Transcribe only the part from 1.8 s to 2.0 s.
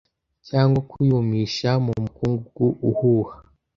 mu